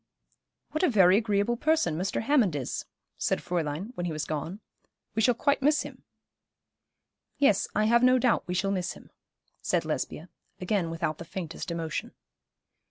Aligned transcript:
'What 0.71 0.81
a 0.81 0.89
very 0.89 1.15
agreeable 1.15 1.55
person 1.57 1.95
Mr. 1.95 2.23
Hammond 2.23 2.55
is,' 2.55 2.85
said 3.19 3.37
Fräulein, 3.37 3.91
when 3.93 4.07
he 4.07 4.11
was 4.11 4.25
gone. 4.25 4.59
'We 5.13 5.21
shall 5.21 5.35
quite 5.35 5.61
miss 5.61 5.83
him.' 5.83 6.01
'Yes, 7.37 7.67
I 7.75 7.85
have 7.85 8.01
no 8.01 8.17
doubt 8.17 8.47
we 8.47 8.55
shall 8.55 8.71
miss 8.71 8.93
him,' 8.93 9.11
said 9.61 9.85
Lesbia, 9.85 10.29
again 10.59 10.89
without 10.89 11.19
the 11.19 11.23
faintest 11.23 11.69
emotion. 11.69 12.15